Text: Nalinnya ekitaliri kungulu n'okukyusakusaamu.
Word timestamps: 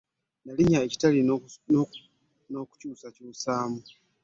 Nalinnya 0.45 0.79
ekitaliri 0.85 1.31
kungulu 1.43 1.81
n'okukyusakusaamu. 2.49 3.79